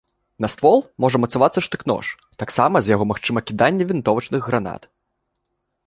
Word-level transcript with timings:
На 0.45 0.47
ствол 0.53 0.79
можа 1.05 1.17
мацавацца 1.23 1.59
штык-нож, 1.67 2.05
таксама 2.45 2.77
з 2.81 2.87
яго 2.95 3.03
магчыма 3.13 3.39
кіданне 3.51 3.83
вінтовачных 3.93 4.41
гранат. 4.51 4.91